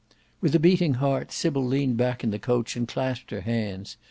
[0.41, 3.97] With a beating heart, Sybil leant back in the coach and clasped her hands.